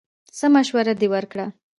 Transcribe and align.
څه 0.37 0.45
مشوره 0.53 0.93
دې 0.99 1.07
ورکړه! 1.13 1.45